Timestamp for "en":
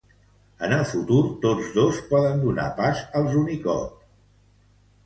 0.67-0.71